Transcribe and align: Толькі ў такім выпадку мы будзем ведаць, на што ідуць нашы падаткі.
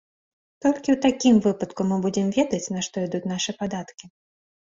Толькі 0.65 0.89
ў 0.93 0.95
такім 1.05 1.35
выпадку 1.45 1.81
мы 1.89 1.97
будзем 2.05 2.31
ведаць, 2.37 2.61
на 2.77 2.81
што 2.87 2.95
ідуць 3.09 3.29
нашы 3.33 3.51
падаткі. 3.61 4.05